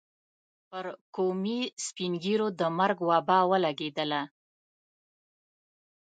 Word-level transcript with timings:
پر 0.69 0.85
قومي 1.15 1.61
سپين 1.85 2.11
ږيرو 2.23 2.47
د 2.59 2.61
مرګ 2.79 2.97
وبا 3.09 3.39
ولګېدله. 3.51 4.21